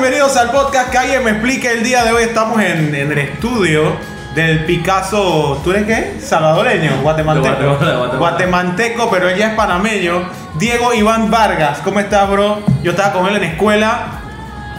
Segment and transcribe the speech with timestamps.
[0.00, 1.70] bienvenidos al podcast Calle Me Explique.
[1.70, 3.96] El día de hoy estamos en, en el estudio
[4.34, 6.20] del Picasso, ¿tú eres qué?
[6.20, 7.54] Salvadoreño, guatemalteco.
[7.56, 8.18] De Guatemala, de Guatemala.
[8.18, 10.22] Guatemalteco, pero ella es panameño.
[10.58, 12.60] Diego Iván Vargas, ¿cómo estás, bro?
[12.82, 14.20] Yo estaba con él en escuela.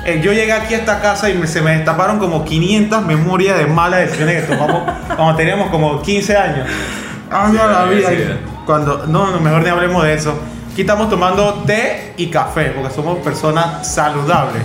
[0.06, 3.58] Eh, yo llegué aquí a esta casa y me- se me destaparon como 500 memorias
[3.58, 4.84] de malas decisiones que tomamos
[5.16, 6.68] cuando teníamos como 15 años.
[7.32, 8.10] Ah, Sí, la vida.
[8.10, 8.18] sí.
[8.66, 10.38] Cuando, no, no, mejor ni hablemos de eso.
[10.72, 14.62] Aquí estamos tomando té y café porque somos personas saludables.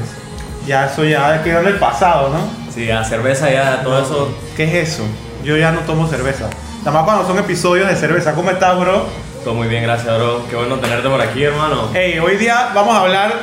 [0.71, 2.39] Ya eso ya quedó en el pasado, ¿no?
[2.73, 4.33] Sí, a cerveza ya, todo eso.
[4.57, 5.03] ¿Qué es eso?
[5.43, 6.49] Yo ya no tomo cerveza.
[6.85, 8.35] Nada más cuando son episodios de cerveza.
[8.35, 9.05] ¿Cómo estás, bro?
[9.43, 10.47] Todo muy bien, gracias, bro.
[10.49, 11.89] Qué bueno tenerte por aquí, hermano.
[11.93, 13.35] Hey, hoy día vamos a hablar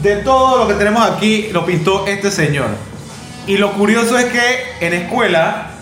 [0.00, 1.50] de todo lo que tenemos aquí.
[1.52, 2.68] Lo pintó este señor.
[3.46, 5.72] Y lo curioso es que en escuela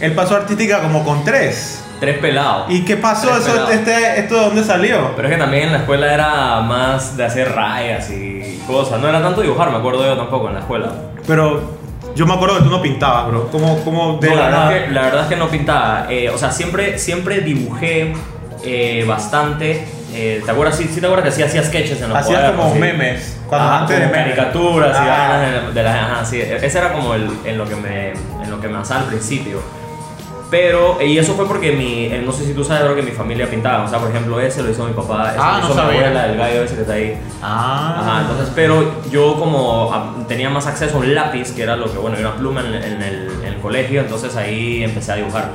[0.00, 1.81] él pasó artística como con tres.
[2.02, 2.64] Tres pelados.
[2.68, 3.28] ¿Y qué pasó?
[3.28, 5.12] Tres Eso, este, ¿Esto de dónde salió?
[5.14, 8.98] Pero es que también en la escuela era más de hacer rayas y cosas.
[9.00, 10.88] No era tanto dibujar, me acuerdo yo tampoco en la escuela.
[11.28, 11.62] Pero
[12.16, 13.48] yo me acuerdo que tú no pintabas, bro.
[13.52, 16.06] ¿Cómo, cómo de No, la verdad es que, la verdad es que no pintaba.
[16.10, 18.14] Eh, o sea, siempre, siempre dibujé
[18.64, 19.86] eh, bastante.
[20.12, 20.76] Eh, ¿Te acuerdas?
[20.76, 22.80] Sí, sí te acuerdas que sí hacía sketches en los Hacías cuadernos, como sí?
[22.80, 23.38] memes.
[23.48, 25.38] Cuando Ajá, antes de caricaturas y Ah.
[25.68, 26.40] de, de las ajá, sí.
[26.40, 29.60] Ese era como el, en lo que me en lo que me basaba al principio.
[30.52, 33.10] Pero, y eso fue porque mi, eh, no sé si tú sabes, pero que mi
[33.12, 33.84] familia pintaba.
[33.84, 35.80] O sea, por ejemplo, ese lo hizo mi papá, ese Ah, lo no hizo mi
[35.80, 36.00] sabía.
[36.00, 37.18] abuela, el gallo ese que está ahí.
[37.42, 37.96] Ah.
[38.00, 41.90] Ajá, entonces, pero yo como ah, tenía más acceso a un lápiz, que era lo
[41.90, 45.14] que, bueno, y una pluma en, en el, en el colegio, entonces ahí empecé a
[45.16, 45.52] dibujar.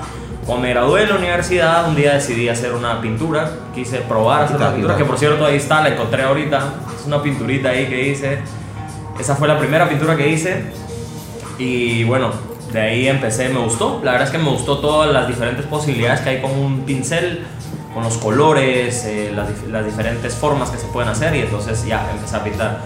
[0.48, 4.56] Cuando me gradué de la universidad, un día decidí hacer una pintura, quise probar hacer
[4.58, 8.02] una pintura, que por cierto ahí está, la encontré ahorita, es una pinturita ahí que
[8.08, 8.40] hice.
[9.20, 10.72] Esa fue la primera pintura que hice
[11.60, 12.32] y bueno,
[12.72, 16.22] de ahí empecé, me gustó, la verdad es que me gustó todas las diferentes posibilidades
[16.22, 17.46] que hay con un pincel,
[17.94, 22.10] con los colores, eh, las, las diferentes formas que se pueden hacer y entonces ya
[22.14, 22.80] empecé a pintar.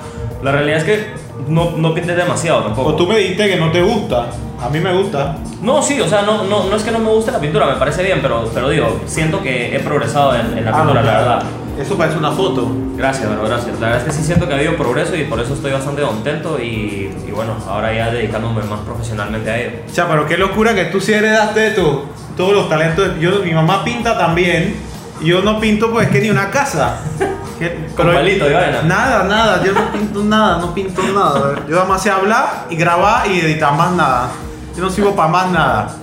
[0.44, 1.08] La realidad es que
[1.48, 2.90] no, no pinté demasiado tampoco.
[2.90, 4.28] O tú me dijiste que no te gusta.
[4.60, 5.38] A mí me gusta.
[5.62, 7.76] No, sí, o sea, no, no, no es que no me guste la pintura, me
[7.76, 11.08] parece bien, pero, pero digo, siento que he progresado en, en la Ah, pintura, no,
[11.08, 11.44] la verdad.
[11.80, 12.72] Eso parece una foto.
[12.96, 13.80] Gracias, bro, gracias.
[13.80, 16.02] La verdad es que sí siento que ha habido progreso y por eso estoy bastante
[16.02, 19.80] contento y, y bueno, ahora ya dedicándome más profesionalmente a ello.
[19.90, 22.04] O sea, pero qué locura que tú sí heredaste de tu,
[22.36, 23.20] todos los talentos.
[23.20, 24.76] Yo, mi mamá pinta también.
[25.22, 27.00] Yo no pinto pues que ni una casa.
[27.96, 28.82] Con palito y vaina.
[28.84, 29.64] Nada, nada.
[29.64, 31.56] Yo no pinto nada, no pinto nada.
[31.68, 34.32] Yo nada más sé hablar y grabar y editar más nada.
[34.76, 35.96] Yo no sirvo para más nada.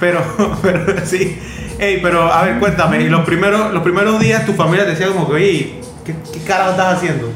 [0.00, 0.22] Pero,
[0.62, 1.38] pero sí.
[1.82, 3.00] Ey, pero a ver, cuéntame.
[3.02, 6.38] Y los primeros, los primeros días tu familia te decía como que, oye, ¿qué, qué
[6.46, 7.28] carajo estás haciendo?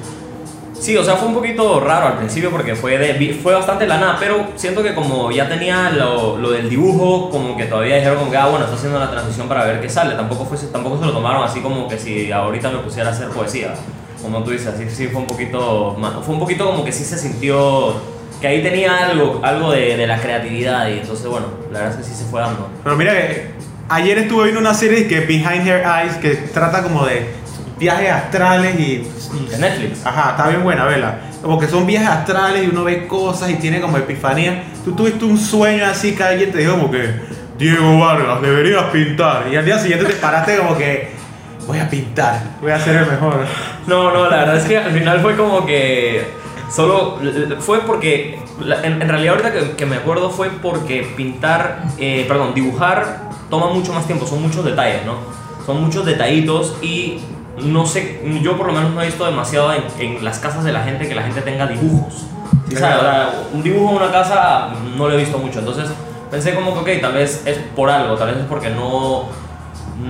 [0.73, 3.99] Sí, o sea, fue un poquito raro al principio porque fue, de, fue bastante la
[3.99, 8.19] nada, pero siento que como ya tenía lo, lo del dibujo, como que todavía dijeron
[8.19, 10.15] como que, ah, bueno, está haciendo la transición para ver qué sale.
[10.15, 13.31] Tampoco, fue, tampoco se lo tomaron así como que si ahorita me pusiera a hacer
[13.31, 13.75] poesía.
[14.23, 17.19] Como tú dices, así sí fue un poquito, fue un poquito como que sí se
[17.19, 17.95] sintió
[18.41, 22.07] que ahí tenía algo, algo de, de la creatividad y entonces, bueno, la verdad es
[22.07, 22.69] que sí se fue dando.
[22.85, 23.56] Pero mira, que
[23.89, 27.27] ayer estuve viendo una serie que Behind Her Eyes que trata como de
[27.79, 28.83] viajes astrales y.
[28.83, 30.05] y- De Netflix.
[30.07, 31.19] Ajá, está bien buena, vela.
[31.43, 34.65] Como que son viajes astrales y uno ve cosas y tiene como epifanía.
[34.85, 37.15] Tú tuviste un sueño así que alguien te dijo como que,
[37.59, 39.47] Diego Vargas, deberías pintar.
[39.53, 41.11] Y al día siguiente te paraste como que,
[41.67, 43.45] voy a pintar, voy a ser el mejor.
[43.87, 46.27] No, no, la verdad es que al final fue como que
[46.71, 47.21] solo
[47.61, 48.39] fue porque
[48.83, 53.93] en, realidad ahorita que, que me acuerdo fue porque pintar, eh, perdón, dibujar toma mucho
[53.93, 55.15] más tiempo, son muchos detalles, ¿no?
[55.65, 57.21] Son muchos detallitos y
[57.63, 60.73] no sé, yo por lo menos no he visto demasiado en, en las casas de
[60.73, 62.27] la gente que la gente tenga dibujos.
[62.69, 62.99] ¿Sí sabes?
[62.99, 65.87] O sea, un dibujo en una casa no lo he visto mucho, entonces
[66.31, 69.25] pensé como que, ok, tal vez es por algo, tal vez es porque no,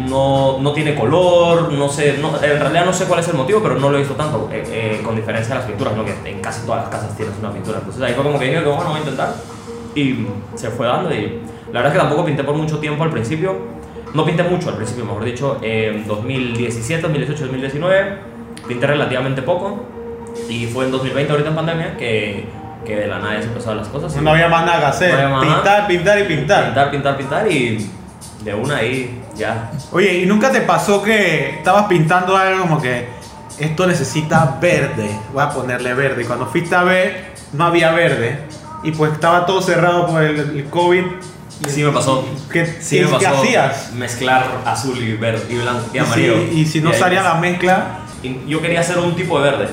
[0.09, 3.61] no, no tiene color, no sé, no- en realidad no sé cuál es el motivo,
[3.63, 6.05] pero no lo he visto tanto, eh, eh, con diferencia de las pinturas, ¿no?
[6.05, 7.79] que en casi todas las casas tienes una pintura.
[7.79, 9.35] Entonces ahí fue como que dije, bueno, voy a intentar.
[9.95, 10.27] Y
[10.57, 11.41] se fue dando y
[11.77, 13.55] la verdad es que tampoco pinté por mucho tiempo al principio.
[14.15, 18.19] No pinté mucho al principio, mejor dicho, en 2017, 2018, 2019
[18.67, 19.85] pinté relativamente poco
[20.49, 22.47] y fue en 2020 ahorita en pandemia que,
[22.87, 24.17] que de la nada se empezaron las cosas.
[24.23, 25.29] No había más nada que hacer.
[25.29, 26.65] No pintar, pintar y pintar.
[26.65, 27.91] pintar, pintar, pintar y
[28.43, 29.71] de una ahí ya.
[29.93, 33.07] Oye, ¿y nunca te pasó que estabas pintando algo como que
[33.59, 35.11] esto necesita verde?
[35.35, 36.23] Voy a ponerle verde.
[36.23, 38.47] Y cuando fuiste a ver, no había verde.
[38.83, 41.05] Y pues estaba todo cerrado por el, el COVID.
[41.65, 42.25] Y- Sí me pasó.
[42.53, 43.93] ¿Qué, Sí qué- me qué pasó hacías?
[43.95, 46.35] mezclar azul y verde y blanco y Y amarillo.
[46.51, 49.51] si, y si no ahí, salía la mezcla, y yo quería hacer un tipo de
[49.51, 49.69] verde.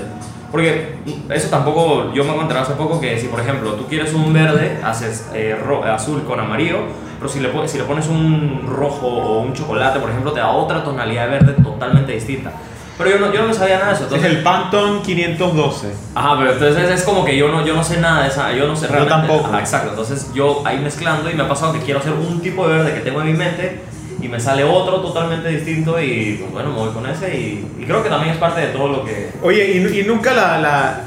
[0.51, 0.97] Porque
[1.31, 4.77] eso tampoco, yo me encontré hace poco que si por ejemplo tú quieres un verde,
[4.83, 5.57] haces eh,
[5.91, 6.77] azul con amarillo,
[7.17, 10.49] pero si le, si le pones un rojo o un chocolate, por ejemplo, te da
[10.51, 12.51] otra tonalidad de verde totalmente distinta.
[12.97, 14.03] Pero yo no, yo no me sabía nada de eso.
[14.05, 15.87] Es Entonces, el Pantone 512.
[16.15, 18.67] Ajá, pero entonces es como que yo no, yo no sé nada de esa, yo
[18.67, 19.27] no sé Yo realmente.
[19.27, 19.47] tampoco.
[19.47, 19.89] Ajá, exacto.
[19.89, 22.93] Entonces yo ahí mezclando y me ha pasado que quiero hacer un tipo de verde
[22.93, 23.81] que tengo en mi mente
[24.21, 27.83] y me sale otro totalmente distinto y pues bueno, me voy con ese y, y
[27.85, 29.31] creo que también es parte de todo lo que...
[29.41, 31.01] Oye, y, y nunca la, la-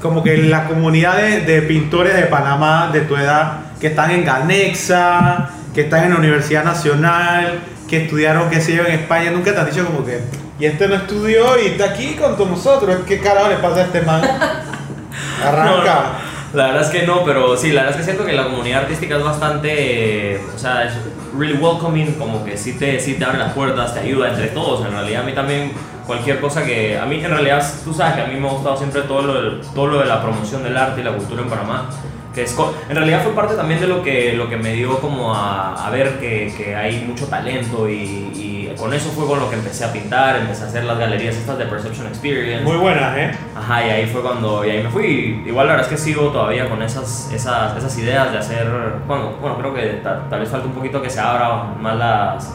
[0.00, 4.24] como que la comunidad de, de pintores de Panamá de tu edad que están en
[4.24, 7.58] Ganexa, que están en la Universidad Nacional,
[7.88, 10.20] que estudiaron, qué sé yo, en España, nunca te han dicho como que,
[10.58, 13.84] y este no estudió y está aquí con todos nosotros, ¿qué carajo le pasa a
[13.84, 14.22] este man?
[15.44, 16.23] Arranca.
[16.54, 18.82] La verdad es que no, pero sí, la verdad es que siento que la comunidad
[18.82, 20.94] artística es bastante, eh, o sea, es
[21.36, 24.86] really welcoming, como que sí te, sí te abre las puertas, te ayuda entre todos.
[24.86, 25.72] En realidad, a mí también,
[26.06, 26.96] cualquier cosa que.
[26.96, 29.60] A mí, en realidad, tú sabes que a mí me ha gustado siempre todo lo,
[29.60, 31.90] todo lo de la promoción del arte y la cultura en Panamá.
[32.32, 32.56] Que es,
[32.88, 35.90] en realidad fue parte también de lo que, lo que me dio como a, a
[35.90, 38.43] ver que, que hay mucho talento y, y
[38.78, 41.58] con eso fue con lo que empecé a pintar, empecé a hacer las galerías estas
[41.58, 42.64] de Perception Experience.
[42.64, 43.30] Muy buenas, ¿eh?
[43.56, 45.42] Ajá, y ahí fue cuando, y ahí me fui.
[45.46, 48.66] Igual la verdad es que sigo todavía con esas, esas, esas ideas de hacer,
[49.06, 52.50] bueno, bueno creo que ta- tal vez falta un poquito que se abran más las,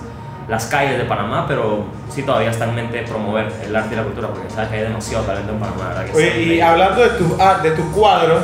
[0.47, 4.03] las calles de Panamá, pero sí todavía está en mente promover el arte y la
[4.03, 6.05] cultura, porque sabes que hay demasiado talento en Panamá, la ¿verdad?
[6.05, 6.53] Que Oye, sí.
[6.55, 8.43] y hablando de tus ah, de tus cuadros,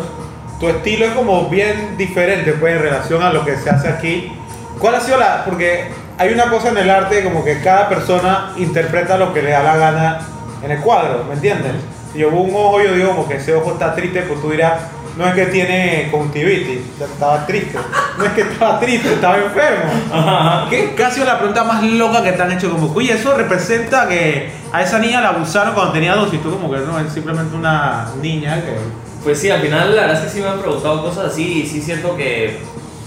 [0.59, 4.31] tu estilo es como bien diferente pues en relación a lo que se hace aquí.
[4.79, 5.43] ¿Cuál ha sido la...?
[5.45, 9.51] Porque hay una cosa en el arte como que cada persona interpreta lo que le
[9.51, 10.19] da la gana
[10.63, 11.73] en el cuadro, ¿me entiendes?
[12.11, 14.49] Si yo veo un ojo, yo digo como que ese ojo está triste, pues tú
[14.49, 14.79] dirás,
[15.17, 17.77] no es que tiene conjuntivitis, estaba triste.
[18.17, 20.69] No es que estaba triste, estaba enfermo.
[20.69, 22.71] ¿Qué, qué ha sido la pregunta más loca que te han hecho?
[22.71, 26.51] Como, oye, eso representa que a esa niña la abusaron cuando tenía dos y tú
[26.51, 28.75] como que no, es simplemente una niña que...
[29.23, 31.65] Pues sí, al final la verdad es que sí me han preguntado cosas así y
[31.65, 32.59] sí siento que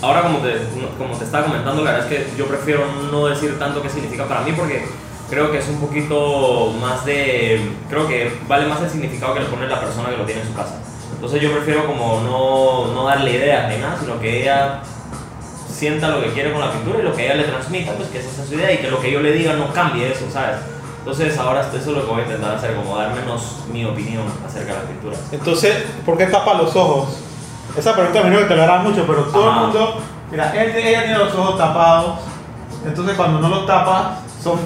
[0.03, 0.55] ahora como te,
[0.97, 4.27] como te estaba comentando, la verdad es que yo prefiero no decir tanto qué significa
[4.27, 4.85] para mí porque
[5.29, 7.61] creo que es un poquito más de...
[7.89, 10.49] creo que vale más el significado que le pone la persona que lo tiene en
[10.49, 10.81] su casa.
[11.13, 14.83] Entonces yo prefiero como no, no darle ideas ni nada, sino que ella
[15.69, 18.19] sienta lo que quiere con la pintura y lo que ella le transmita, pues que
[18.19, 20.57] esa es su idea y que lo que yo le diga no cambie eso, ¿sabes?
[20.99, 24.25] Entonces ahora eso es lo que voy a intentar hacer, como dar menos mi opinión
[24.47, 25.17] acerca de la pintura.
[25.33, 27.09] Entonces, ¿por qué tapa los ojos?
[27.77, 29.61] Esa pregunta me que te lo harán mucho, pero todo Ajá.
[29.61, 30.01] el mundo...
[30.31, 32.19] Mira, él- ella tiene los ojos tapados,
[32.85, 34.59] entonces cuando no los tapas, son,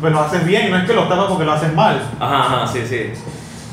[0.00, 2.02] pues lo haces bien, no es que los tapas porque lo haces mal.
[2.20, 3.12] Ajá, ajá, sí, sí.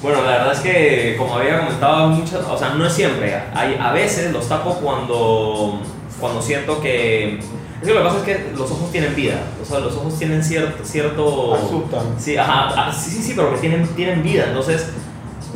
[0.02, 3.36] Bueno, la verdad es que, como había comentado muchas, o sea, no es siempre.
[3.54, 5.82] Hay, a veces los tapo cuando,
[6.20, 7.40] cuando siento que.
[7.82, 9.36] Es que lo que pasa es que los ojos tienen vida.
[9.62, 10.84] O sea, los ojos tienen cierto.
[10.86, 12.16] cierto Asustan.
[12.18, 14.46] Sí, ajá, ah, sí, sí, sí, pero que tienen, tienen vida.
[14.48, 14.92] Entonces,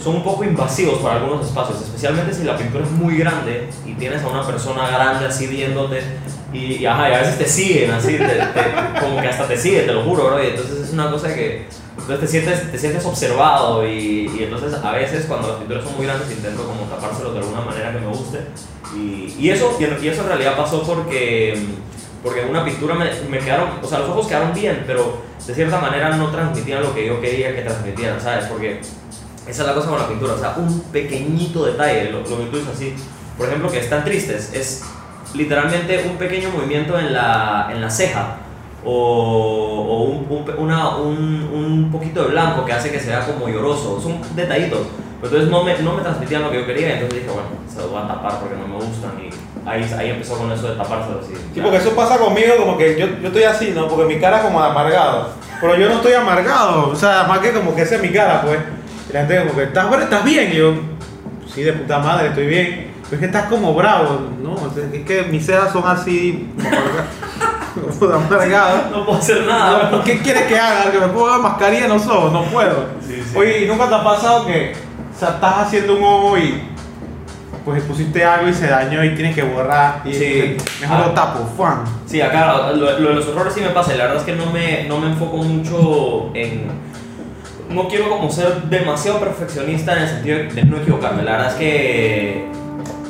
[0.03, 3.93] son un poco invasivos para algunos espacios, especialmente si la pintura es muy grande y
[3.93, 6.01] tienes a una persona grande así viéndote.
[6.53, 9.55] Y, y, ajá, y a veces te siguen así, te- te- como que hasta te
[9.57, 10.43] siguen, te lo juro, bro.
[10.43, 11.67] Y entonces es una cosa que.
[11.97, 15.95] Entonces te sientes, te sientes observado y, y entonces a veces cuando las pinturas son
[15.95, 18.39] muy grandes intento como tapárselos de alguna manera que me guste.
[18.95, 21.57] Y, y eso, y eso en realidad pasó porque,
[22.23, 25.53] porque en una pintura me, me quedaron, o sea, los ojos quedaron bien, pero de
[25.53, 28.45] cierta manera no transmitían lo que yo quería que transmitieran, ¿sabes?
[28.45, 28.81] Porque
[29.47, 32.45] esa es la cosa con la pintura, o sea, un pequeñito detalle, lo, lo que
[32.45, 32.95] tú dices así.
[33.37, 34.83] Por ejemplo, que están tristes, es
[35.33, 38.37] literalmente un pequeño movimiento en la, en la ceja
[38.83, 43.47] o, o un, un una- un, un poquito de blanco que hace que sea como
[43.49, 43.99] lloroso.
[44.01, 44.79] Son detallitos.
[45.21, 47.77] Pero entonces no me, no me transmitían lo que yo quería, entonces dije, bueno, se
[47.79, 49.11] lo voy a tapar porque no me gustan.
[49.21, 49.29] Y
[49.69, 51.33] ahí, ahí empezó con eso de tapárselo así.
[51.53, 53.87] Sí, porque eso pasa conmigo como que yo, yo estoy así, ¿no?
[53.87, 55.29] Porque mi cara es como amargado.
[55.61, 58.41] Pero yo no estoy amargado, o sea, más que como que esa es mi cara,
[58.41, 58.57] pues.
[59.11, 60.51] Y la gente como que, ¿estás, bueno, ¿estás bien?
[60.53, 60.73] Y yo,
[61.53, 62.91] sí, de puta madre, estoy bien.
[63.03, 64.55] Pero es que estás como bravo, ¿no?
[64.93, 66.49] Es que mis cejas son así,
[67.99, 68.83] como amargado.
[68.91, 69.89] No puedo hacer nada.
[69.91, 70.91] No, ¿Qué quieres que haga?
[70.91, 72.85] Que me ponga mascarilla en los ojos, no puedo.
[73.05, 73.37] Sí, sí.
[73.37, 74.73] Oye, ¿y nunca te ha pasado que
[75.13, 76.61] o sea, estás haciendo un ojo y
[77.65, 80.57] pues pusiste algo y se dañó y tienes que borrar y Sí.
[80.79, 81.03] mejor Ah.
[81.07, 81.83] lo tapo, Juan?
[82.07, 84.47] Sí, acá lo, lo de los errores sí me pasa la verdad es que no
[84.47, 86.71] me, no me enfoco mucho en...
[87.73, 91.23] No quiero como ser demasiado perfeccionista en el sentido de no equivocarme.
[91.23, 92.51] La verdad es que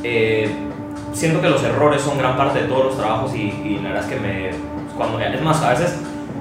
[0.04, 0.56] eh,
[1.14, 4.04] siento que los errores son gran parte de todos los trabajos y, y la verdad
[4.04, 4.50] es que me...
[4.96, 5.96] Cuando, es más, a veces,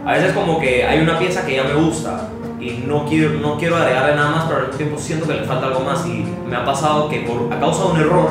[0.04, 2.28] a veces como que hay una pieza que ya me gusta
[2.60, 5.44] y no quiero, no quiero agregarle nada más, pero al mismo tiempo siento que le
[5.44, 8.30] falta algo más y me ha pasado que por, a causa de un error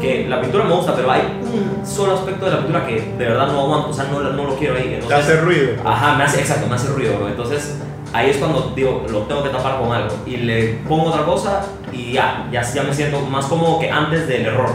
[0.00, 3.24] que la pintura me gusta, pero hay un solo aspecto de la pintura que de
[3.24, 4.84] verdad no aguanto, o sea, no, no lo quiero ahí.
[4.84, 5.72] Te Entonces, hace ruido.
[5.84, 7.28] Ajá, me hace, exacto, me hace ruido, bro.
[7.28, 7.78] Entonces,
[8.14, 10.14] ahí es cuando digo, lo tengo que tapar con algo.
[10.24, 14.26] Y le pongo otra cosa y ya, ya, ya me siento más cómodo que antes
[14.26, 14.70] del error.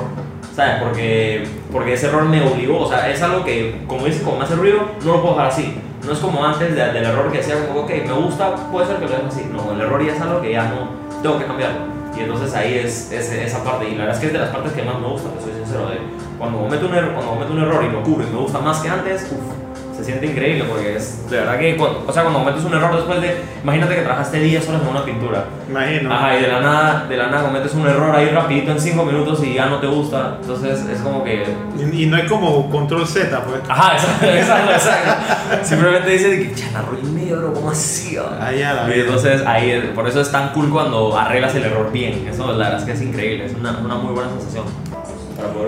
[0.55, 0.83] ¿Sabes?
[0.83, 4.43] Porque, porque ese error me obligó, o sea, es algo que, como dices, como me
[4.43, 5.73] hace ruido, no lo puedo dejar así.
[6.05, 8.97] No es como antes de- del error que decía, como, ok, me gusta, puede ser
[8.97, 9.47] que lo deje así.
[9.51, 10.89] No, el error ya es algo que ya no
[11.23, 11.79] tengo que cambiarlo.
[12.17, 13.87] Y entonces ahí es, es esa parte.
[13.89, 15.87] Y la verdad es que es de las partes que más me gusta, soy sincero.
[15.87, 15.99] De
[16.37, 18.79] cuando cometo un, error, cuando cometo un error y lo cubro y me gusta más
[18.79, 19.68] que antes, uf,
[19.99, 22.95] se siente increíble porque es de verdad que, cuando- o sea, cuando cometes un error
[22.95, 25.45] después de, imagínate que trabajaste 10 horas en una pintura.
[25.69, 26.13] Imagino.
[26.13, 29.03] Ajá, y de la nada, de la nada cometes un error ahí rapidito en 5
[29.05, 30.37] minutos y ya no te gusta.
[30.41, 31.43] Entonces es como que
[31.77, 33.61] Y, y no hay como control Z, pues.
[33.67, 35.63] Ajá, exacto, exacto.
[35.63, 38.17] Simplemente dice de que, ya la arruiné, bro, ¿cómo así?
[38.17, 42.27] Ah, la Y entonces ahí, por eso es tan cool cuando arreglas el error bien.
[42.29, 44.63] Eso la verdad es que es increíble, es una, una muy buena sensación.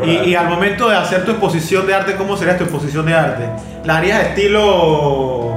[0.06, 3.50] Y, al momento de hacer tu exposición de arte, ¿cómo sería tu exposición de arte?
[3.86, 5.56] ¿La harías estilo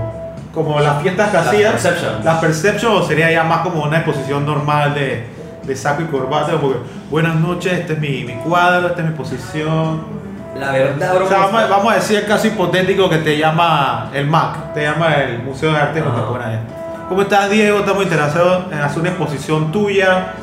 [0.52, 1.72] como las fiestas que Las hacías?
[1.72, 2.24] Perception.
[2.24, 5.26] ¿Las Perception o sería ya más como una exposición normal de,
[5.62, 6.52] de saco y corbata?
[6.60, 6.78] Porque,
[7.10, 10.24] buenas noches, este es mi, mi cuadro, esta es mi exposición.
[10.58, 11.24] La verdad, bro.
[11.24, 14.82] O sea, me vamos, a decir el caso hipotético que te llama el MAC, te
[14.82, 16.00] llama el Museo de Arte.
[16.00, 16.60] Contemporáneo.
[17.08, 17.80] ¿Cómo estás, Diego?
[17.80, 20.34] Estamos interesados en hacer una exposición tuya.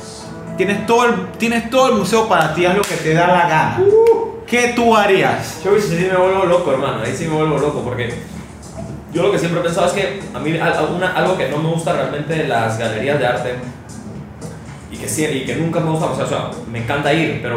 [0.61, 3.47] Tienes todo el, tienes todo el museo para ti, haz lo que te da la
[3.49, 3.81] gana.
[4.45, 5.59] ¿Qué tú harías?
[5.65, 7.01] Yo sí me vuelvo loco, hermano.
[7.03, 8.13] Ahí sí me vuelvo loco porque
[9.11, 11.69] yo lo que siempre he pensado es que a mí alguna- algo que no me
[11.69, 13.55] gusta realmente de las galerías de arte
[14.91, 17.39] y que, sí- y que nunca me gusta, o sea, o sea, me encanta ir,
[17.41, 17.55] pero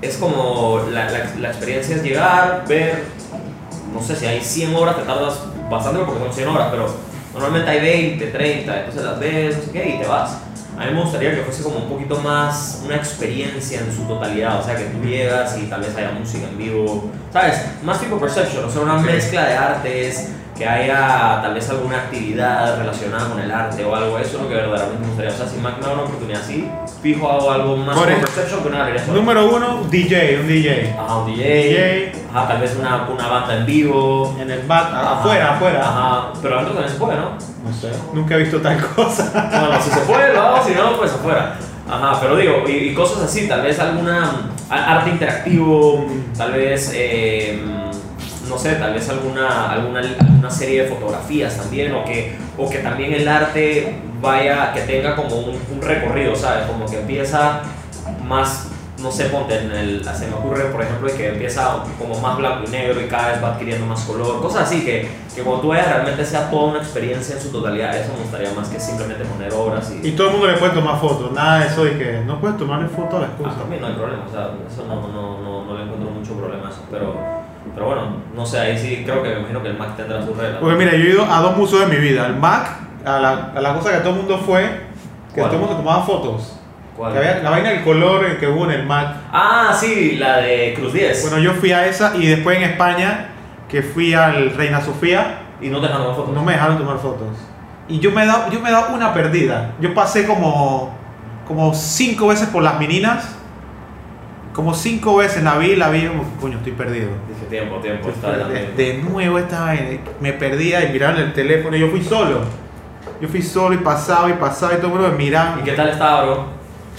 [0.00, 3.02] es como la, la, la experiencia es llegar, ver,
[3.92, 6.86] no sé si hay 100 horas, te tardas bastante porque son 100 horas, pero
[7.32, 10.36] normalmente hay 20, 30, entonces las ves, no sé qué, y te vas.
[10.78, 14.60] A mí me gustaría que fuese como un poquito más una experiencia en su totalidad,
[14.60, 17.60] o sea, que tú llegas y tal vez haya música en vivo, ¿sabes?
[17.84, 19.02] Más tipo perception, o sea, una Ok.
[19.06, 24.18] mezcla de artes, que haya tal vez alguna actividad relacionada con el arte o algo,
[24.18, 25.32] eso es lo que verdaderamente me gustaría.
[25.32, 26.70] O sea, si Mac me da una oportunidad así,
[27.02, 29.18] fijo hago algo más Por perception que una galería sola.
[29.18, 30.96] Número uno, DJ, un DJ.
[30.98, 32.12] Ajá, un DJ, DJ.
[32.32, 34.36] Ajá, tal vez una, una banda en vivo.
[34.40, 35.20] En el Ajá.
[35.20, 35.80] afuera, afuera.
[35.80, 37.30] Ajá, pero adentro también se puede, ¿no?
[37.64, 39.30] No sé, nunca he visto tal cosa.
[39.32, 41.56] Bueno, si se puede, lo hago, si no, pues afuera.
[41.90, 46.06] Ajá, pero digo, y, y cosas así, tal vez alguna arte interactivo,
[46.36, 47.62] tal vez, eh,
[48.48, 52.78] no sé, tal vez alguna, alguna, alguna serie de fotografías también, o que, o que
[52.78, 56.66] también el arte vaya, que tenga como un, un recorrido, ¿sabes?
[56.66, 57.60] Como que empieza
[58.22, 58.68] más,
[59.02, 62.64] no sé, ponte en el, se me ocurre, por ejemplo, que empieza como más blanco
[62.66, 65.68] y negro y cada vez va adquiriendo más color, cosas así, que, que cuando tú
[65.68, 69.24] vayas realmente sea toda una experiencia en su totalidad, eso me gustaría más que simplemente
[69.24, 70.08] poner obras y...
[70.08, 72.56] Y todo el mundo le puede tomar fotos, nada de eso de que no puedes
[72.56, 73.58] tomarle fotos a las Ah, cosas.
[73.58, 76.68] también no hay problema, o sea, eso no, no, no, no le encuentro mucho problema
[76.68, 77.14] a eso, pero,
[77.72, 78.02] pero bueno,
[78.34, 80.58] no sé, ahí sí creo que me imagino que el Mac tendrá sus reglas.
[80.60, 82.66] Porque mira, yo he ido a dos museos en mi vida, al MAC,
[83.04, 84.62] a la, a la cosa que todo el mundo fue,
[85.34, 85.46] que ¿Cuál?
[85.50, 86.58] todo el mundo tomaba fotos.
[86.96, 87.12] ¿Cuál?
[87.12, 89.08] Que había- la vaina del color que hubo en el MAC.
[89.32, 91.22] Ah, sí, la de Cruz 10.
[91.22, 93.28] Bueno, yo fui a esa y después en España,
[93.68, 96.34] que fui al Reina Sofía, y no te dejan tomar fotos.
[96.34, 97.28] no me dejaron tomar fotos.
[97.88, 99.72] Y yo me he dado, yo me he dado una perdida.
[99.80, 100.94] Yo pasé como,
[101.46, 103.36] como cinco veces por las meninas.
[104.52, 107.08] Como cinco veces la vi, la vi, como, coño, estoy perdido.
[107.60, 111.76] Tiempo, tiempo, está De, de nuevo esta vaina, me perdía y miraba en el teléfono.
[111.76, 112.40] y Yo fui solo.
[113.20, 115.56] Yo fui solo y pasaba y pasaba y todo el mundo me miraba.
[115.60, 116.32] ¿Y qué tal estaba, bro?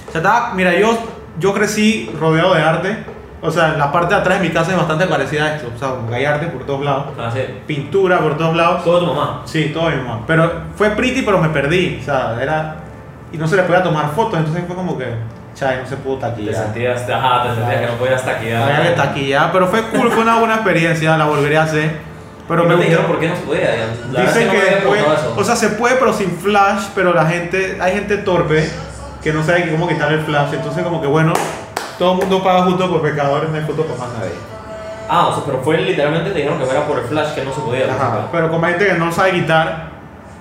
[0.08, 0.98] O sea, estaba- mira, yo,
[1.40, 2.98] yo crecí rodeado de arte.
[3.42, 5.70] O sea, la parte de atrás de mi casa es bastante parecida a esto.
[5.76, 7.08] O sea, hay arte por todos lados.
[7.20, 7.42] Ah, sí.
[7.68, 8.84] Pintura por todos lados.
[8.84, 9.42] Todo tu mamá.
[9.46, 10.22] Sí, todo mi mamá.
[10.26, 12.00] Pero fue pretty, pero me perdí.
[12.02, 12.78] O sea, era.
[13.32, 14.40] Y no se le podía tomar fotos.
[14.40, 15.06] Entonces fue como que.
[15.56, 16.54] Chay, no se pudo Te taquillar.
[16.56, 18.62] sentías, ajá, te sentías que no podías taquillar.
[18.72, 19.52] Había que taquillar.
[19.52, 21.18] Pero fue cool, fue una buena experiencia.
[21.18, 21.98] La volvería a hacer.
[22.48, 23.70] Pero ¿Y me te dijeron por qué no se podía?
[24.12, 25.34] Dicen que, eso.
[25.36, 28.70] o sea, se puede pero sin flash, pero la gente, hay gente torpe
[29.24, 31.34] que no sabe cómo quitar el flash, entonces como que bueno,
[31.98, 34.34] todo el mundo paga justo por pecadores, no hay foto para más nadie.
[35.10, 37.52] Ah, o sea, pero fue literalmente te dijeron que era por el flash que no
[37.52, 37.86] se podía.
[37.92, 39.90] Ajá, pero como hay gente que no sabe quitar,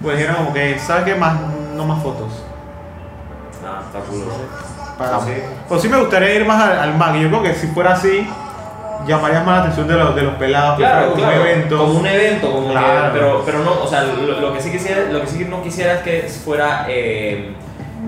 [0.03, 1.37] pues dijeron como que, ¿sabes qué más?
[1.75, 2.45] No más fotos.
[3.67, 4.25] Ah, está cool.
[4.99, 5.25] Pagamos.
[5.27, 5.33] Sí.
[5.69, 8.27] Pues sí me gustaría ir más al, al MAG, yo creo que si fuera así,
[9.07, 11.79] llamaría más la atención de los, de los pelados, fuera Claro, como claro, un evento.
[11.79, 13.13] como un evento, como Claro.
[13.13, 15.63] que, pero, pero no, o sea, lo, lo que sí quisiera, lo que sí no
[15.63, 17.53] quisiera es que fuera eh,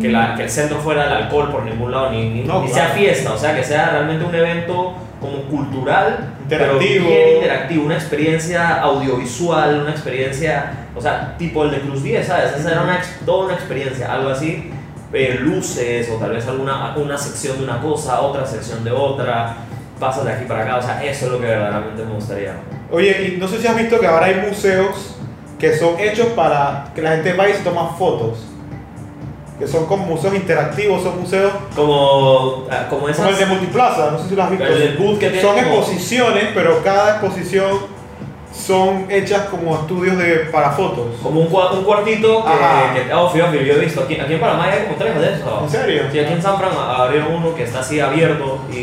[0.01, 2.69] que, la, que el centro fuera el alcohol por ningún lado, ni, ni, No, ni
[2.71, 2.87] claro.
[2.87, 6.79] sea fiesta, o sea, que sea realmente un evento como cultural, Interactivo.
[6.79, 12.27] pero bien interactivo, una experiencia audiovisual, una experiencia, o sea, tipo el de Cruz 10,
[12.27, 12.53] ¿sabes?
[12.57, 14.71] Esa era una, toda una experiencia, algo así,
[15.17, 19.57] eh, luces o tal vez alguna una sección de una cosa, otra sección de otra,
[19.99, 22.53] pasas de aquí para acá, o sea, eso es lo que verdaderamente me gustaría.
[22.91, 25.17] Oye, y no sé si has visto que ahora hay museos
[25.59, 28.45] que son hechos para que la gente vaya y se toma fotos.
[29.59, 33.25] Que son como museos interactivos, son museos Como, ah, como esas.
[33.25, 34.67] como el de Multiplaza, no sé si lo has visto.
[34.67, 37.79] El boot que tiene son como- exposiciones, pero cada exposición
[38.67, 41.07] son hechas como estudios de, para fotos.
[41.23, 44.41] Como un, cua- un cuartito que, que oh, fíjate, yo he visto aquí, aquí en
[44.41, 45.63] Panamá hay como tres de esos.
[45.63, 46.03] ¿En serio?
[46.11, 48.77] Sí, aquí en San Fran abrieron uno que está así abierto y,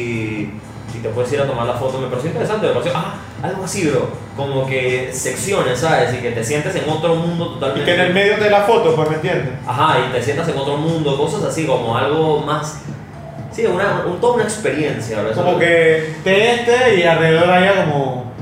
[0.93, 1.97] y te puedes ir a tomar la foto.
[1.99, 4.07] Me pareció interesante, me pareció, ah, algo así, bro.
[4.37, 6.13] Como que secciones, ¿sabes?
[6.13, 7.85] Y que te sientes en otro mundo Y totalmente.
[7.85, 9.53] que en el medio de la foto, pues me entiendes.
[9.67, 12.79] Ajá, y te sientas en otro mundo, cosas así, como algo más.
[13.51, 15.19] Sí, una, un- toda una experiencia.
[15.29, 18.32] Eso Como que de este y alrededor haya como,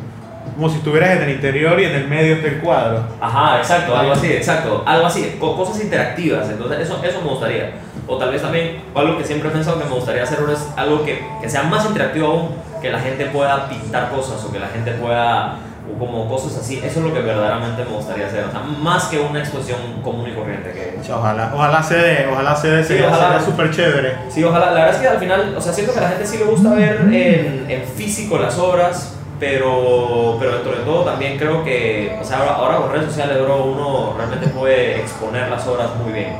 [0.55, 3.03] como si estuvieras en el interior y en el medio está el cuadro.
[3.19, 4.83] Ajá, exacto, algo así, exacto.
[4.85, 6.49] Algo así, co- cosas interactivas.
[6.49, 7.71] Entonces, eso, eso me gustaría.
[8.07, 10.67] O tal vez también, algo que siempre he pensado que me gustaría hacer ahora es
[10.75, 12.49] algo que, que sea más interactivo aún,
[12.81, 15.55] que la gente pueda pintar cosas o que la gente pueda,
[15.95, 16.77] o como cosas así.
[16.83, 18.43] Eso es lo que verdaderamente me gustaría hacer.
[18.45, 20.71] O sea, más que una exposición común y corriente.
[20.73, 23.27] Que, Ojalá, ojalá se dé, ojalá se dé, Sí, sería ojalá.
[23.39, 24.15] sería súper chévere.
[24.29, 24.67] Sí, ojalá.
[24.67, 26.45] La verdad es que al final, o sea, siento que a la gente sí le
[26.45, 32.15] gusta ver en, en físico las obras, pero, pero dentro de todo también creo que,
[32.21, 36.13] o sea, ahora, ahora con redes sociales, bro, uno realmente puede exponer las obras muy
[36.13, 36.35] bien.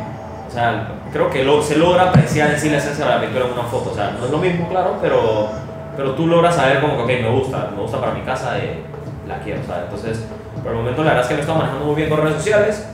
[0.47, 3.45] O sea, creo que lo, se logra apreciar en sí la esencia de la pintura
[3.47, 3.89] en una foto.
[3.89, 5.49] O sea, no es lo mismo, claro, pero,
[5.97, 8.83] pero tú logras saber como que, me gusta, me gusta para mi casa, eh,
[9.27, 9.85] la quiero, ¿sabes?
[9.85, 10.23] Entonces,
[10.61, 12.87] por el momento la verdad es que me estoy manejando muy bien con redes sociales.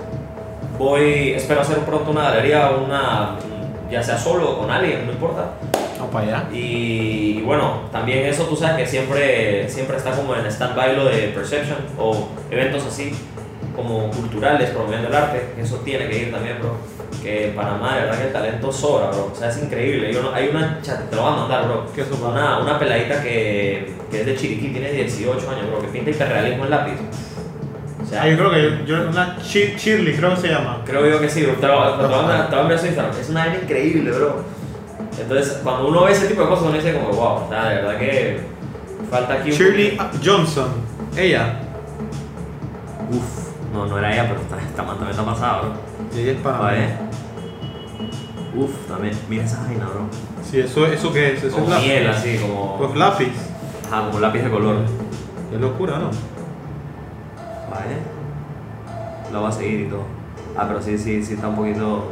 [0.80, 3.32] Voy, espero hacer pronto una galería, una,
[3.92, 5.48] ya sea solo o con alguien, no importa.
[5.98, 6.50] Vamos para allá.
[6.54, 11.30] Y, bueno, también eso tú sabes que siempre, siempre está como en stand-by lo de
[11.30, 13.14] Perception o eventos así
[13.76, 16.76] como culturales promoviendo el arte, eso tiene que ir también, bro.
[17.22, 19.32] Que en Panamá, de verdad que el talento sobra, bro.
[19.32, 20.12] O sea, es increíble.
[20.14, 21.86] Yo no- hay una, chat- te lo voy a mandar, bro.
[21.94, 22.08] ¿Qué es?
[22.12, 26.64] Una, una peladita que, que es de Chiriquí, tiene 18 años, bro, que pinta hiperrealismo
[26.66, 26.94] en lápiz.
[28.02, 30.82] O sea, Ah, yo creo que yo, una chi- Shirley creo que se llama.
[30.86, 31.54] Creo yo que sí, bro.
[31.56, 33.16] Te lo, voy a enviar su Instagram.
[33.20, 34.44] Es una vaina increíble, bro.
[35.20, 37.98] Entonces, cuando uno ve ese tipo de cosas, uno dice como, wow, sea, de verdad
[37.98, 38.40] que
[39.10, 39.58] falta aquí un...
[39.58, 40.70] Shirley Johnson.
[41.16, 41.60] Ella.
[43.10, 45.72] Uf, no, no era ella, pero esta man también está pasada, bro.
[46.16, 47.00] Y ella es para.
[48.56, 50.08] Uf, también, mira esa vaina, bro.
[50.44, 51.86] Sí, eso, eso qué es, eso Como es lápiz.
[51.88, 52.78] miel, así, como...
[52.78, 53.32] Pues lápiz.
[53.92, 54.76] Ajá, como lápiz de color.
[55.50, 56.10] Qué locura, ¿no?
[57.70, 57.98] Vale.
[59.32, 60.04] Lo va a seguir y todo.
[60.56, 62.12] Ah, pero sí, sí, sí está un poquito...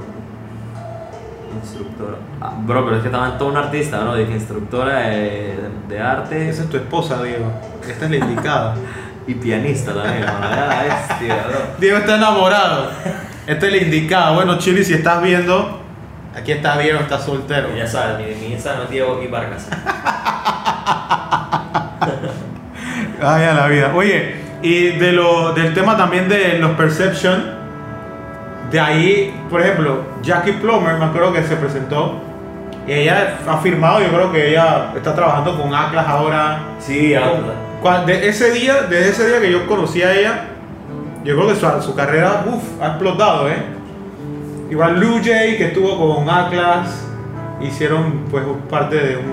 [1.62, 2.18] Instructora.
[2.42, 4.16] Ah, bro, pero es que también todo un artista, ¿no?
[4.16, 5.56] Dije instructora de,
[5.88, 7.52] de arte Esa es tu esposa, Diego.
[7.88, 8.76] Esta es la indicada.
[9.28, 11.46] y pianista también, bestia.
[11.80, 12.90] Diego está enamorado.
[13.48, 14.32] Esta es la indicada.
[14.32, 15.82] Bueno, Chili, si estás viendo,
[16.36, 17.76] aquí está Diego, está soltero.
[17.76, 19.68] Ya sabes, mi, mi Instagram es Diego aquí Vargas.
[23.22, 23.92] Ay, a la vida.
[23.96, 27.55] Oye, y de lo, del tema también de los perception,
[28.72, 32.20] de ahí, por ejemplo, Jackie Plummer, me acuerdo que se presentó.
[32.88, 36.60] Y ella ha firmado, yo creo que ella está trabajando con Atlas ahora.
[36.80, 37.14] Sí.
[37.82, 40.46] Cuan- De ese día, desde ese día que yo conocí a ella,
[41.24, 43.56] yo creo que su, su carrera uf, ha explotado, ¿eh?
[44.70, 45.26] Igual Lou J,
[45.58, 47.06] que estuvo con Atlas,
[47.62, 49.32] hicieron pues parte de un,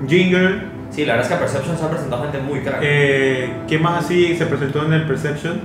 [0.00, 0.62] un jingle.
[0.90, 2.78] Sí, la verdad es que Perception se ha presentado gente muy crack.
[2.82, 5.60] Eh, ¿Quién más así se presentó en el Perception?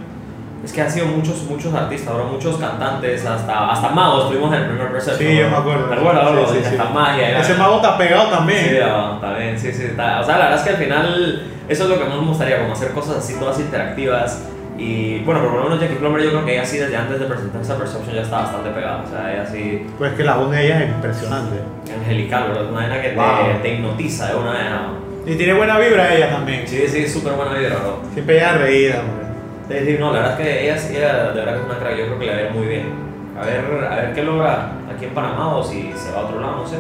[0.64, 4.62] Es que han sido muchos, muchos artistas, bro, muchos cantantes, hasta, hasta magos tuvimos en
[4.62, 5.30] el primer Perception.
[5.30, 5.52] Sí, yo bro.
[5.52, 5.86] me acuerdo.
[5.86, 6.48] ¿Te acuerdas, bro?
[6.48, 6.76] Sí, sí, sí.
[6.78, 7.40] Hasta magia.
[7.40, 8.66] Ese mago está pegado también.
[8.70, 9.84] Sí, ah, está bien, sí, sí.
[9.84, 12.28] está- O sea, la verdad es que al final eso es lo que más me
[12.28, 14.48] gustaría, como hacer cosas así todas interactivas.
[14.78, 17.26] Y bueno, por lo menos Jackie Plummer yo creo que ella sí desde antes de
[17.26, 19.04] presentarse a Perception ya está bastante pegada.
[19.06, 21.56] O sea, ella sí Pues que la voz de ella es impresionante.
[21.98, 22.64] angelical, bro.
[22.64, 23.62] Es una vaina que te, Wow.
[23.62, 24.88] te hipnotiza, es una vaina.
[25.26, 26.66] Y tiene buena vibra ella también.
[26.68, 28.00] Sí, sí, súper buena vibra, bro.
[28.14, 29.29] Siempre ella reída, hombre.
[29.70, 31.98] Sí, no, la verdad es que ella, sí, ella de verdad que es una crack,
[31.98, 32.94] yo creo que le va a ir muy bien.
[33.40, 36.42] A ver, a ver qué logra aquí en Panamá o si se va a otro
[36.42, 36.78] lado, no sé.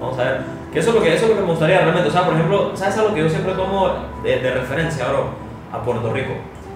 [0.00, 0.40] Vamos a ver.
[0.72, 2.08] Que eso es lo que, eso es lo que me gustaría realmente.
[2.08, 3.90] O sea, por ejemplo, ¿sabes algo que yo siempre tomo
[4.24, 5.26] de, de referencia, bro?
[5.70, 6.32] A Puerto Rico.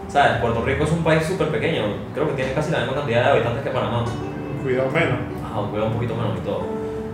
[0.08, 0.38] ¿Sabes?
[0.40, 1.82] Puerto Rico es un país súper pequeño.
[2.12, 4.04] Creo que tiene casi la misma cantidad de habitantes que Panamá.
[4.62, 5.18] Cuidado menos.
[5.44, 6.62] Ajá, un un poquito menos y todo.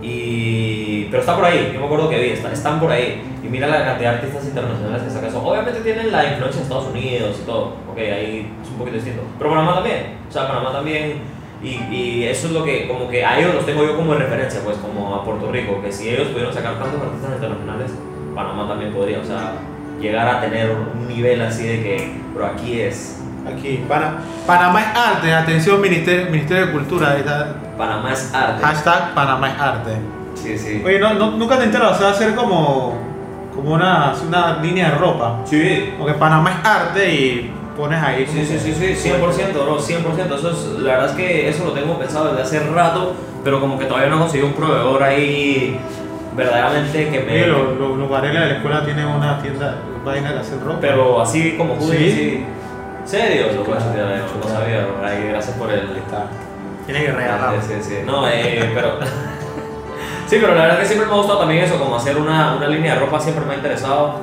[0.01, 0.82] Y...
[1.13, 3.21] Pero está por ahí, yo me acuerdo que vi, está- están por ahí.
[3.43, 5.45] Y mira la cantidad de artistas internacionales que sacan eso.
[5.45, 7.65] Obviamente tienen la influencia de Estados Unidos y todo.
[7.91, 9.21] Ok, ahí es un poquito distinto.
[9.37, 10.17] Pero Panamá también.
[10.27, 11.21] O sea, Panamá también.
[11.61, 14.59] Y, y eso es lo que, como que a ellos los tengo yo como referencia,
[14.65, 15.79] pues, como a Puerto Rico.
[15.83, 17.91] Que si ellos pudieron sacar tantos artistas internacionales,
[18.33, 19.19] Panamá también podría.
[19.19, 19.53] O sea,
[20.01, 23.21] llegar a tener un nivel así de que, pero aquí es.
[23.47, 25.31] Aquí, Pana- Panamá es arte.
[25.31, 27.15] Atención, Ministerio, Ministerio de Cultura.
[27.77, 28.63] Panamá es arte.
[28.63, 29.91] Hashtag Panamá es arte.
[30.43, 30.81] Sí, sí.
[30.85, 32.93] Oye, ¿no, no- nunca te enteras, o sea, hacer como,
[33.55, 35.39] como una, una línea de ropa.
[35.45, 38.25] Sí, Porque Panamá es arte y pones ahí.
[38.27, 40.35] Sí, sí, sí, sí, 100%, bro, 100%.
[40.35, 43.79] Eso es, la verdad es que eso lo tengo pensado desde hace rato, pero como
[43.79, 45.79] que todavía no he conseguido un proveedor ahí
[46.35, 47.31] verdaderamente que me...
[47.33, 50.79] Oye, los, los, los Varela de la escuela tienen una tienda, vaina de hacer ropa.
[50.81, 52.19] Pero así como hoodies, ¿Sí?
[52.19, 52.45] sí.
[53.05, 53.47] ¿Serio?
[53.55, 54.59] Lo Claro, hecho, no claro.
[54.59, 54.81] sabía.
[54.85, 55.29] bro.
[55.29, 55.79] Gracias por el...
[55.97, 56.25] Está.
[56.85, 57.55] Tiene que regalar.
[57.61, 57.95] Sí, sí, sí.
[58.05, 58.99] No, eh, pero...
[60.33, 62.55] sí, pero la verdad es que siempre me ha gustado también eso, como hacer una,
[62.55, 64.15] una línea de ropa siempre me ha interesado.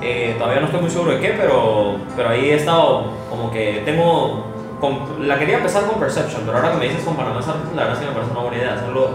[0.00, 3.82] Eh, todavía no estoy muy seguro de qué, pero, pero ahí he estado como que
[3.84, 4.44] tengo...
[4.80, 7.40] con- la quería empezar con Perception, pero ahora que me dices con Panamá
[7.74, 9.10] la verdad es que me parece una buena idea hacerlo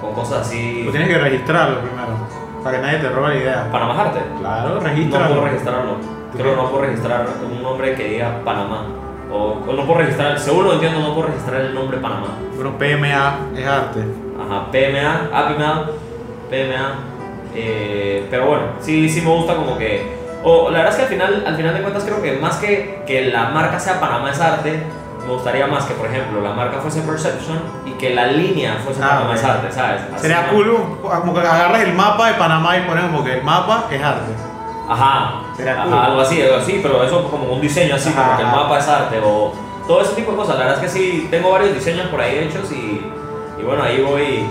[0.00, 0.82] con cosas así...
[0.84, 2.08] Tú tienes que registrarlo primero,
[2.62, 3.68] para que nadie te robe la idea.
[3.72, 4.20] Panamá Arte.
[4.40, 5.28] Claro, No regístralo.
[5.28, 5.92] puedo registrarlo.
[6.36, 8.84] Creo que no puedo registrar un nombre que diga Panamá.
[9.32, 12.28] O, o no puedo registrar, seguro entiendo, no puedo registrar el nombre Panamá.
[12.54, 14.04] Bueno, PMA es arte.
[14.48, 15.90] Ajá, PMA, APMA,
[16.50, 16.94] PMA.
[17.54, 20.14] eh, pero bueno, sí, sí me gusta como que.
[20.44, 23.02] O la verdad es que al final, al final de cuentas creo que más que
[23.06, 24.82] que la marca sea Panamá es arte,
[25.26, 29.00] me gustaría más que, por ejemplo, la marca fuese Perception y que la línea fuese
[29.02, 30.02] Ah, Panamá es arte, ¿sabes?
[30.12, 33.42] Así Sería cool como que agarres el mapa de Panamá y pones como que el
[33.42, 34.32] mapa es arte.
[34.88, 35.94] Ajá, Sería ajá, cool.
[35.98, 38.56] algo así, algo así, pero eso como un diseño así, Ajá, como que el ajá.
[38.56, 39.52] mapa es arte o
[39.88, 40.58] todo ese tipo de cosas.
[40.58, 42.85] La verdad es que sí, tengo varios diseños por ahí hechos y
[43.66, 44.46] bueno, ahí voy,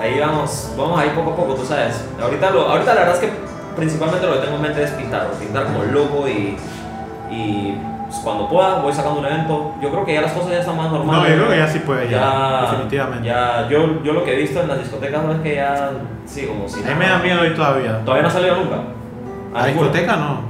[0.00, 2.04] ahí vamos, vamos ahí poco a poco, tú sabes.
[2.20, 3.36] Ahorita, lo, ahorita la verdad es que
[3.76, 6.56] principalmente lo que tengo en mente es pintar, pintar como loco y,
[7.30, 7.78] y
[8.08, 9.74] pues, cuando pueda voy sacando un evento.
[9.80, 11.22] Yo creo que ya las cosas ya están más normales.
[11.22, 13.26] No, yo creo que ya sí puede, ya, Ya, definitivamente.
[13.26, 15.90] Ya, yo, yo lo que he visto en las discotecas es que ya,
[16.26, 18.00] sí, como si A mí me da miedo ir todavía.
[18.04, 18.76] Todavía no ha salido nunca.
[19.54, 20.48] A la discoteca no.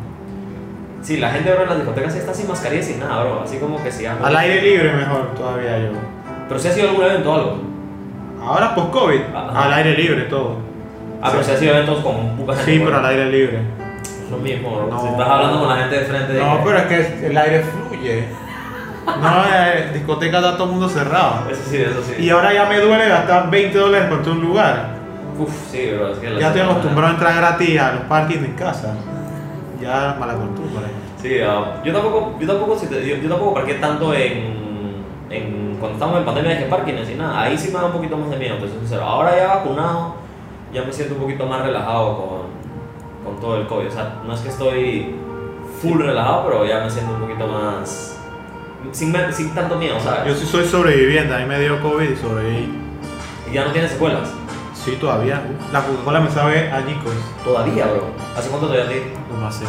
[1.02, 3.42] Sí, la gente bro en las discotecas sí está sin mascarilla y sin nada, bro.
[3.42, 5.90] Así como que ah, Al aire libre mejor todavía yo.
[6.48, 7.67] Pero si ha sido algún evento o algo.
[8.48, 9.64] Ahora post-COVID, Ajá.
[9.64, 10.56] al aire libre todo.
[11.22, 12.72] Ah, pero si ha sido eventos con poca gente.
[12.72, 13.58] Sí, pero al aire libre.
[14.02, 14.86] Es lo mismo, bro.
[14.88, 15.00] No.
[15.02, 16.32] Si estás hablando con la gente de frente.
[16.34, 18.24] No, pero es que el aire fluye.
[19.06, 21.44] No, eh, discoteca está todo el mundo cerrado.
[21.50, 22.22] Eso sí, eso sí.
[22.22, 24.90] Y ahora ya me duele gastar 20 dólares por todo un lugar.
[25.38, 26.12] Uf, sí, bro.
[26.12, 28.94] Es que Ya estoy acostumbrado a entrar gratis a los parkings en casa.
[29.80, 30.86] Ya mala costumbre.
[31.22, 35.67] Sí, ah, yo tampoco, yo tampoco, si te- yo, yo tampoco parqué tanto en, en
[35.78, 37.42] cuando estábamos en pandemia de que parkings y nada.
[37.42, 39.02] Ahí sí me da un poquito más de miedo, soy sincero.
[39.02, 40.14] Ahora ya vacunado,
[40.72, 43.88] ya me siento un poquito más relajado con, con todo el COVID.
[43.88, 45.16] O sea, no es que estoy
[45.80, 48.18] full relajado, pero ya me siento un poquito más
[48.92, 50.26] sin, sin tanto miedo, ¿sabes?
[50.26, 52.68] Yo sí soy sobreviviente, a mí me dio COVID y sobreviví.
[53.50, 54.30] Y ya no tiene secuelas.
[54.74, 55.42] Sí, todavía.
[55.72, 57.12] La Coca-Cola me sabe a Nicos.
[57.44, 58.08] Todavía, bro.
[58.36, 59.02] ¿Hace cuánto te dio?
[59.40, 59.64] No sé.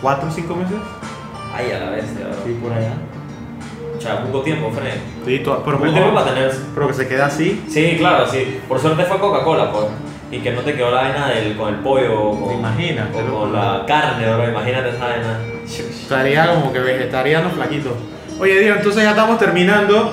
[0.00, 0.78] ¿Cuatro o cinco meses?
[1.54, 2.36] Ay, a la bestia, bro.
[2.44, 2.94] Sí, por allá.
[3.98, 4.94] O sea, poco tiempo, Fred.
[5.26, 7.64] Sí, pero Poco tiempo para tener Pero que se queda así.
[7.68, 8.60] Sí, claro, sí.
[8.68, 9.86] Por suerte fue Coca-Cola, pues.
[10.30, 13.08] Y que no te quedó la vaina del, con el pollo o ¿Te con, imaginas?
[13.14, 14.48] o con la carne, bro.
[14.48, 15.38] Imagínate esa vaina.
[15.66, 17.96] Estaría como que vegetariano flaquito.
[18.38, 20.12] Oye, Diego, entonces ya estamos terminando.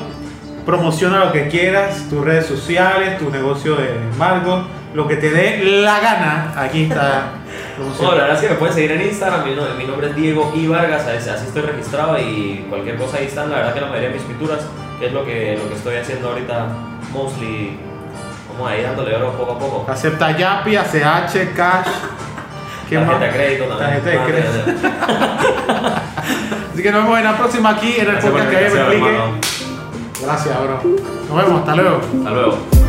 [0.65, 4.63] Promociona lo que quieras, tus redes sociales, tu negocio de Margo,
[4.95, 6.53] lo que te dé la gana.
[6.55, 7.33] Aquí está.
[7.75, 8.15] Promociona.
[8.15, 9.43] la verdad es que me pueden seguir en Instagram.
[9.43, 10.67] Mi, mi nombre es Diego I.
[10.67, 13.51] Vargas, así estoy registrado y cualquier cosa ahí están.
[13.51, 14.59] La verdad que la mayoría de mis pinturas,
[14.97, 16.67] que es lo que, lo que estoy haciendo ahorita,
[17.11, 17.77] mostly.
[18.53, 19.91] Vamos ahí dándole oro poco a poco.
[19.91, 21.87] Acepta Yapi, ACH, Cash.
[22.89, 23.19] ¿Qué Tarjeta más?
[23.19, 24.01] de crédito también.
[24.01, 24.87] Tarjeta de crédito.
[26.73, 29.39] Así que nos vemos en la próxima aquí en el podcast que hermano.
[30.21, 30.81] Gracias, bro.
[31.27, 31.97] Nos vemos, hasta luego.
[31.97, 32.84] Hasta luego.